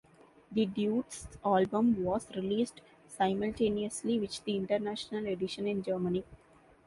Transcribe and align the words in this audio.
The 0.51 0.65
"Deutsches 0.65 1.27
Album" 1.45 2.03
was 2.03 2.27
released 2.35 2.81
simultaneously 3.07 4.19
with 4.19 4.43
the 4.45 4.55
international 4.57 5.27
edition 5.27 5.67
in 5.67 5.83
Germany. 5.83 6.23